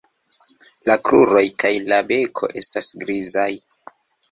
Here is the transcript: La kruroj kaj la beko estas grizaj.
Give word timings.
La 0.89 0.95
kruroj 1.09 1.43
kaj 1.65 1.71
la 1.93 2.01
beko 2.13 2.51
estas 2.65 2.91
grizaj. 3.05 3.49